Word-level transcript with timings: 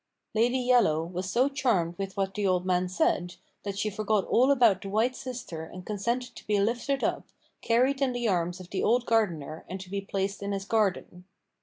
Lady 0.33 0.57
Yellow 0.57 1.03
was 1.03 1.29
so 1.29 1.47
charmed 1.47 1.95
with 1.99 2.17
what 2.17 2.33
the 2.33 2.47
old 2.47 2.65
man 2.65 2.89
said, 2.89 3.35
that 3.61 3.77
she 3.77 3.91
forgot 3.91 4.25
all 4.25 4.49
about 4.49 4.81
the 4.81 4.89
white 4.89 5.15
sister 5.15 5.63
and 5.63 5.85
consented 5.85 6.35
to 6.35 6.47
be 6.47 6.59
lifted 6.59 7.03
up, 7.03 7.27
carried 7.61 8.01
in 8.01 8.11
the 8.11 8.27
arms 8.27 8.59
of 8.59 8.71
the 8.71 8.81
old 8.81 9.05
gardener 9.05 9.63
and 9.69 9.79
to 9.79 9.91
be 9.91 10.01
placed 10.01 10.41
in 10.41 10.53
his 10.53 10.65
garden. 10.65 11.25